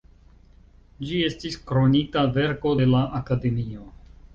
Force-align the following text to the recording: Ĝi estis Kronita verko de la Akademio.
Ĝi 1.09 1.21
estis 1.27 1.59
Kronita 1.73 2.27
verko 2.41 2.77
de 2.83 2.93
la 2.97 3.07
Akademio. 3.23 3.89